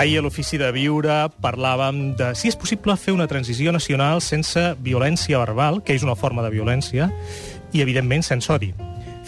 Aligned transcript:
Ahir 0.00 0.16
a 0.16 0.22
l'Ofici 0.24 0.56
de 0.56 0.70
Viure 0.72 1.26
parlàvem 1.44 2.14
de 2.16 2.30
si 2.32 2.48
és 2.48 2.54
possible 2.56 2.94
fer 2.96 3.12
una 3.12 3.26
transició 3.28 3.68
nacional 3.68 4.22
sense 4.24 4.62
violència 4.80 5.36
verbal, 5.42 5.82
que 5.84 5.92
és 5.92 6.06
una 6.06 6.14
forma 6.16 6.40
de 6.40 6.48
violència, 6.54 7.10
i, 7.74 7.82
evidentment, 7.84 8.24
sense 8.24 8.48
odi. 8.48 8.70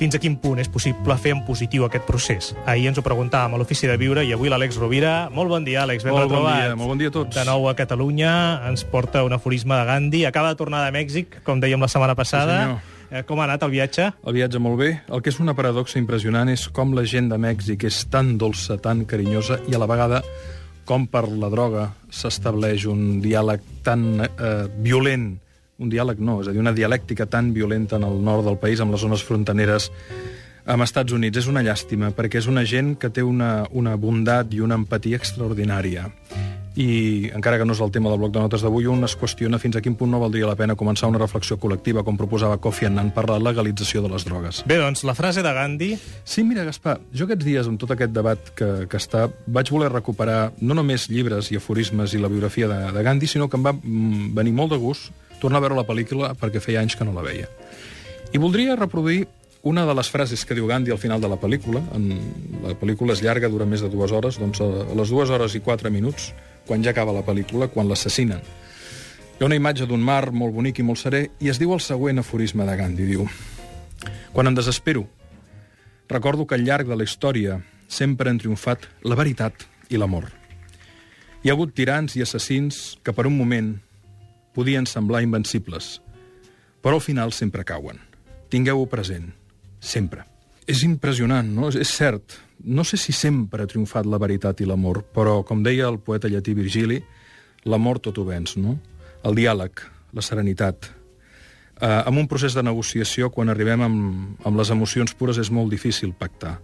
Fins 0.00 0.16
a 0.16 0.20
quin 0.22 0.38
punt 0.40 0.62
és 0.64 0.70
possible 0.72 1.18
fer 1.20 1.34
en 1.36 1.42
positiu 1.44 1.84
aquest 1.84 2.06
procés? 2.08 2.54
Ahir 2.64 2.86
ens 2.88 2.96
ho 2.96 3.04
preguntàvem 3.04 3.52
a 3.52 3.60
l'Ofici 3.60 3.84
de 3.90 3.98
Viure 4.00 4.24
i 4.24 4.32
avui 4.32 4.48
l'Àlex 4.48 4.78
Rovira. 4.80 5.28
Molt 5.28 5.52
bon 5.52 5.66
dia, 5.68 5.82
Àlex. 5.82 6.06
Ben 6.08 6.16
Molt 6.16 6.30
bon 6.30 6.38
retrobat. 6.38 6.64
dia, 6.64 6.78
molt 6.80 6.88
bon 6.94 7.02
dia 7.04 7.12
a 7.12 7.16
tots. 7.18 7.36
De 7.36 7.44
nou 7.44 7.68
a 7.68 7.76
Catalunya 7.76 8.32
ens 8.70 8.86
porta 8.88 9.26
un 9.28 9.36
aforisme 9.36 9.76
de 9.76 9.84
Gandhi. 9.84 10.24
Acaba 10.24 10.54
de 10.54 10.60
tornar 10.62 10.86
de 10.86 10.96
Mèxic, 10.96 11.42
com 11.44 11.60
dèiem 11.60 11.84
la 11.84 11.88
setmana 11.92 12.16
passada. 12.16 12.56
senyor. 12.62 12.80
Eh, 13.12 13.22
com 13.28 13.38
ha 13.40 13.44
anat 13.44 13.62
el 13.68 13.74
viatge? 13.76 14.08
El 14.24 14.32
viatge 14.32 14.58
molt 14.58 14.78
bé. 14.80 15.02
El 15.12 15.20
que 15.20 15.28
és 15.28 15.38
una 15.38 15.52
paradoxa 15.52 15.98
impressionant 15.98 16.48
és 16.48 16.66
com 16.72 16.94
la 16.96 17.04
gent 17.04 17.28
de 17.28 17.36
Mèxic 17.36 17.84
és 17.84 18.06
tan 18.08 18.38
dolça, 18.38 18.80
tan 18.80 19.04
carinyosa, 19.04 19.60
i 19.68 19.74
a 19.74 19.78
la 19.78 19.84
vegada 19.86 20.22
com 20.88 21.06
per 21.06 21.26
la 21.28 21.50
droga 21.52 21.88
s'estableix 22.12 22.86
un 22.90 23.20
diàleg 23.22 23.64
tan 23.86 24.24
eh, 24.24 24.66
violent, 24.82 25.32
un 25.82 25.90
diàleg 25.90 26.20
no, 26.22 26.40
és 26.42 26.50
a 26.50 26.54
dir, 26.54 26.62
una 26.62 26.74
dialèctica 26.76 27.26
tan 27.26 27.52
violenta 27.54 27.98
en 27.98 28.06
el 28.06 28.20
nord 28.22 28.46
del 28.46 28.58
país, 28.62 28.80
amb 28.80 28.94
les 28.94 29.02
zones 29.02 29.24
fronteneres 29.26 29.90
amb 30.64 30.84
Estats 30.86 31.14
Units. 31.14 31.42
És 31.42 31.50
una 31.50 31.62
llàstima, 31.64 32.12
perquè 32.14 32.38
és 32.42 32.48
una 32.50 32.64
gent 32.68 32.94
que 33.00 33.10
té 33.10 33.24
una, 33.26 33.66
una 33.70 33.96
bondat 33.96 34.52
i 34.54 34.62
una 34.62 34.78
empatia 34.78 35.18
extraordinària. 35.18 36.08
I, 36.76 37.28
encara 37.36 37.58
que 37.60 37.66
no 37.68 37.74
és 37.76 37.80
el 37.84 37.90
tema 37.92 38.08
del 38.08 38.20
bloc 38.22 38.32
de 38.32 38.40
notes 38.40 38.62
d'avui, 38.64 38.86
un 38.88 39.04
es 39.04 39.14
qüestiona 39.18 39.58
fins 39.60 39.76
a 39.76 39.82
quin 39.84 39.96
punt 39.98 40.08
no 40.12 40.20
valdria 40.22 40.48
la 40.48 40.56
pena 40.56 40.76
començar 40.78 41.10
una 41.10 41.20
reflexió 41.20 41.58
col·lectiva, 41.60 42.04
com 42.06 42.16
proposava 42.16 42.56
Kofi 42.62 42.88
Annan, 42.88 43.10
per 43.12 43.26
la 43.28 43.38
legalització 43.42 44.00
de 44.04 44.12
les 44.12 44.24
drogues. 44.24 44.62
Bé, 44.68 44.78
doncs, 44.80 45.04
la 45.04 45.16
frase 45.18 45.44
de 45.44 45.52
Gandhi... 45.52 45.90
Sí, 46.24 46.46
mira, 46.48 46.64
Gaspar, 46.64 46.96
jo 47.12 47.26
aquests 47.28 47.44
dies, 47.44 47.68
amb 47.68 47.80
tot 47.80 47.92
aquest 47.92 48.14
debat 48.16 48.54
que, 48.56 48.70
que 48.88 49.00
està, 49.00 49.26
vaig 49.46 49.72
voler 49.74 49.92
recuperar 49.92 50.54
no 50.62 50.78
només 50.78 51.10
llibres 51.12 51.52
i 51.52 51.60
aforismes 51.60 52.16
i 52.16 52.22
la 52.22 52.32
biografia 52.32 52.70
de, 52.70 52.80
de 52.96 53.04
Gandhi, 53.04 53.28
sinó 53.28 53.50
que 53.52 53.60
em 53.60 53.68
va 53.68 53.74
mm, 53.76 54.32
venir 54.38 54.56
molt 54.56 54.72
de 54.72 54.80
gust 54.80 55.12
tornar 55.42 55.60
a 55.60 55.66
veure 55.66 55.76
la 55.76 55.86
pel·lícula 55.88 56.32
perquè 56.38 56.62
feia 56.62 56.80
anys 56.80 56.96
que 56.96 57.04
no 57.04 57.12
la 57.12 57.24
veia. 57.26 57.50
I 58.32 58.40
voldria 58.40 58.78
reproduir 58.78 59.26
una 59.62 59.84
de 59.86 59.94
les 59.94 60.08
frases 60.10 60.44
que 60.46 60.56
diu 60.58 60.66
Gandhi 60.66 60.90
al 60.90 60.98
final 60.98 61.20
de 61.20 61.28
la 61.30 61.38
pel·lícula. 61.38 61.82
En, 61.94 62.08
la 62.64 62.74
pel·lícula 62.78 63.14
és 63.14 63.22
llarga, 63.22 63.50
dura 63.50 63.66
més 63.68 63.82
de 63.84 63.90
dues 63.92 64.14
hores, 64.14 64.38
doncs 64.40 64.62
a, 64.62 64.68
a 64.88 64.96
les 64.98 65.12
dues 65.12 65.30
hores 65.30 65.54
i 65.54 65.62
quatre 65.62 65.90
minuts, 65.94 66.32
quan 66.66 66.84
ja 66.84 66.92
acaba 66.92 67.14
la 67.14 67.24
pel·lícula, 67.26 67.68
quan 67.68 67.88
l'assassinen. 67.88 68.40
Hi 68.40 69.42
ha 69.42 69.48
una 69.48 69.58
imatge 69.58 69.86
d'un 69.90 70.02
mar 70.02 70.30
molt 70.30 70.54
bonic 70.54 70.78
i 70.78 70.86
molt 70.86 71.00
serè 71.00 71.24
i 71.42 71.50
es 71.50 71.58
diu 71.58 71.72
el 71.74 71.82
següent 71.82 72.22
aforisme 72.22 72.66
de 72.68 72.76
Gandhi. 72.78 73.08
Diu, 73.08 73.26
quan 74.32 74.46
em 74.46 74.54
desespero, 74.54 75.06
recordo 76.08 76.46
que 76.46 76.54
al 76.54 76.64
llarg 76.64 76.88
de 76.88 76.96
la 76.96 77.04
història 77.08 77.58
sempre 77.88 78.30
han 78.30 78.38
triomfat 78.38 78.86
la 79.02 79.18
veritat 79.18 79.66
i 79.90 80.00
l'amor. 80.00 80.30
Hi 81.42 81.50
ha 81.50 81.56
hagut 81.56 81.74
tirans 81.74 82.14
i 82.16 82.22
assassins 82.22 82.98
que 83.02 83.12
per 83.12 83.26
un 83.26 83.36
moment 83.36 83.74
podien 84.54 84.86
semblar 84.86 85.24
invencibles, 85.24 86.00
però 86.80 87.00
al 87.00 87.04
final 87.04 87.32
sempre 87.32 87.64
cauen. 87.64 87.98
Tingueu-ho 88.52 88.86
present, 88.86 89.32
sempre. 89.80 90.31
És 90.66 90.84
impressionant, 90.86 91.48
no? 91.54 91.68
És 91.68 91.90
cert. 91.96 92.36
No 92.62 92.84
sé 92.86 92.96
si 93.00 93.12
sempre 93.12 93.64
ha 93.64 93.70
triomfat 93.70 94.06
la 94.06 94.20
veritat 94.22 94.60
i 94.62 94.68
l'amor, 94.68 95.02
però, 95.14 95.40
com 95.46 95.62
deia 95.64 95.88
el 95.90 95.98
poeta 95.98 96.30
llatí 96.30 96.54
Virgili, 96.54 97.00
l'amor 97.66 97.98
tot 98.02 98.18
ho 98.18 98.26
venç, 98.26 98.54
no? 98.62 98.76
El 99.26 99.34
diàleg, 99.38 99.82
la 100.14 100.22
serenitat. 100.22 100.90
Eh, 101.82 102.02
en 102.06 102.18
un 102.18 102.28
procés 102.30 102.54
de 102.54 102.62
negociació, 102.62 103.30
quan 103.34 103.50
arribem 103.50 103.82
amb, 103.82 104.46
amb 104.46 104.60
les 104.60 104.70
emocions 104.70 105.14
pures, 105.18 105.38
és 105.42 105.50
molt 105.50 105.72
difícil 105.74 106.14
pactar. 106.14 106.60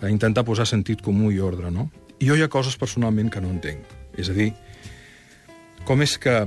Eh, 0.00 0.08
intentar 0.08 0.46
posar 0.48 0.64
sentit 0.68 1.04
comú 1.04 1.30
i 1.32 1.40
ordre, 1.40 1.70
no? 1.70 1.90
I 2.16 2.30
jo 2.30 2.36
hi 2.36 2.44
ha 2.44 2.52
coses 2.52 2.78
personalment 2.80 3.28
que 3.32 3.42
no 3.44 3.52
entenc. 3.52 3.84
És 4.16 4.32
a 4.32 4.36
dir, 4.36 4.54
com 5.84 6.00
és 6.00 6.16
que 6.16 6.38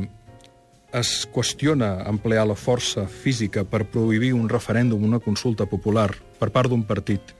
es 0.93 1.27
qüestiona 1.29 2.05
emplear 2.09 2.47
la 2.49 2.57
força 2.57 3.05
física 3.07 3.63
per 3.65 3.85
prohibir 3.91 4.33
un 4.33 4.49
referèndum, 4.49 5.03
una 5.05 5.19
consulta 5.19 5.67
popular 5.69 6.09
per 6.39 6.49
part 6.49 6.69
d'un 6.71 6.83
partit 6.83 7.35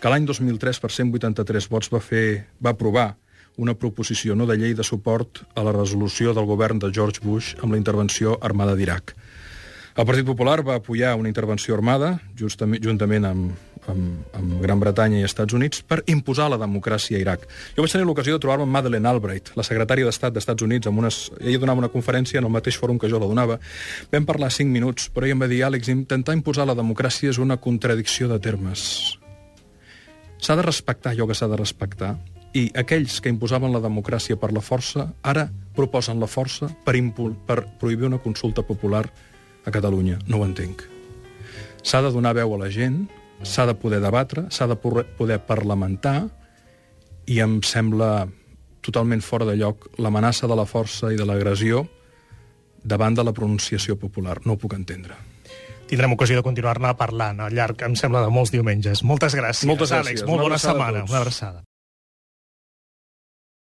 que 0.00 0.08
l'any 0.08 0.24
2003 0.24 0.78
per 0.80 0.90
183 0.94 1.66
vots 1.68 1.90
va 1.92 2.00
fer 2.00 2.46
va 2.62 2.72
aprovar 2.72 3.10
una 3.60 3.74
proposició 3.74 4.36
no 4.38 4.46
de 4.48 4.56
llei 4.56 4.72
de 4.74 4.86
suport 4.86 5.42
a 5.54 5.64
la 5.66 5.74
resolució 5.76 6.32
del 6.32 6.46
govern 6.48 6.78
de 6.80 6.92
George 6.94 7.20
Bush 7.22 7.56
amb 7.60 7.74
la 7.74 7.80
intervenció 7.80 8.38
armada 8.40 8.76
d'Iraq. 8.78 9.12
El 9.98 10.06
Partit 10.06 10.24
Popular 10.24 10.62
va 10.64 10.78
apoyar 10.78 11.16
una 11.18 11.28
intervenció 11.28 11.74
armada, 11.74 12.14
justament, 12.38 12.80
juntament 12.80 13.26
amb, 13.26 13.50
amb, 13.88 14.24
amb 14.36 14.56
Gran 14.62 14.80
Bretanya 14.82 15.20
i 15.20 15.26
Estats 15.28 15.54
Units, 15.56 15.82
per 15.86 16.02
imposar 16.10 16.50
la 16.52 16.58
democràcia 16.60 17.16
a 17.18 17.22
Iraq. 17.22 17.46
Jo 17.76 17.84
vaig 17.84 17.94
tenir 17.94 18.08
l'ocasió 18.08 18.36
de 18.36 18.42
trobar-me 18.42 18.66
amb 18.66 18.76
Madeleine 18.76 19.08
Albright, 19.08 19.52
la 19.56 19.66
secretària 19.66 20.08
d'Estat 20.08 20.36
dels 20.36 20.66
Units, 20.66 20.90
amb 20.90 21.02
unes... 21.02 21.20
ella 21.40 21.62
donava 21.62 21.84
una 21.84 21.92
conferència 21.92 22.40
en 22.40 22.48
el 22.48 22.54
mateix 22.54 22.78
fòrum 22.80 22.98
que 22.98 23.08
jo 23.08 23.20
la 23.22 23.30
donava. 23.30 23.60
Vam 24.12 24.26
parlar 24.28 24.50
cinc 24.52 24.72
minuts, 24.74 25.08
però 25.14 25.28
ella 25.28 25.38
em 25.38 25.46
va 25.46 25.50
dir, 25.50 25.62
Àlex, 25.66 25.92
intentar 25.92 26.36
imposar 26.36 26.66
la 26.68 26.76
democràcia 26.78 27.30
és 27.30 27.40
una 27.40 27.56
contradicció 27.56 28.28
de 28.28 28.40
termes. 28.42 29.16
S'ha 30.40 30.56
de 30.56 30.64
respectar 30.64 31.12
allò 31.12 31.26
que 31.28 31.36
s'ha 31.36 31.48
de 31.48 31.58
respectar, 31.60 32.14
i 32.56 32.66
aquells 32.74 33.20
que 33.22 33.30
imposaven 33.30 33.70
la 33.70 33.82
democràcia 33.82 34.38
per 34.40 34.50
la 34.52 34.62
força, 34.64 35.06
ara 35.22 35.46
proposen 35.76 36.18
la 36.18 36.26
força 36.26 36.66
per, 36.84 36.96
per 37.46 37.60
prohibir 37.78 38.08
una 38.08 38.18
consulta 38.18 38.64
popular 38.66 39.04
a 39.64 39.70
Catalunya. 39.70 40.18
No 40.26 40.40
ho 40.40 40.46
entenc. 40.48 40.82
S'ha 41.82 42.02
de 42.02 42.10
donar 42.12 42.34
veu 42.36 42.54
a 42.54 42.58
la 42.58 42.70
gent, 42.72 43.04
s'ha 43.42 43.66
de 43.66 43.74
poder 43.74 44.00
debatre, 44.02 44.46
s'ha 44.50 44.66
de 44.70 44.76
poder 44.76 45.40
parlamentar, 45.46 46.28
i 47.26 47.40
em 47.40 47.60
sembla 47.62 48.28
totalment 48.84 49.22
fora 49.22 49.46
de 49.46 49.56
lloc 49.60 49.88
l'amenaça 49.98 50.48
de 50.48 50.56
la 50.56 50.66
força 50.66 51.12
i 51.12 51.18
de 51.18 51.26
l'agressió 51.28 51.84
davant 52.82 53.14
de 53.14 53.24
la 53.24 53.34
pronunciació 53.36 53.98
popular. 54.00 54.40
No 54.46 54.56
ho 54.56 54.60
puc 54.60 54.74
entendre. 54.74 55.16
Tindrem 55.90 56.14
ocasió 56.14 56.38
de 56.38 56.46
continuar-ne 56.46 56.92
parlant 56.96 57.40
al 57.42 57.54
llarg, 57.54 57.82
em 57.82 57.96
sembla, 57.98 58.22
de 58.22 58.30
molts 58.32 58.52
diumenges. 58.54 59.02
Moltes 59.02 59.34
gràcies, 59.34 59.66
Moltes 59.68 59.90
gràcies. 59.90 60.22
Àlex. 60.22 60.28
Molt 60.28 60.46
bona 60.46 60.58
setmana. 60.62 61.04
Una 61.08 61.24
abraçada. 61.24 61.64